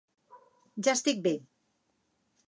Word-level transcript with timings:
Ja 0.87 0.95
estic 0.99 1.21
bé. 1.27 1.33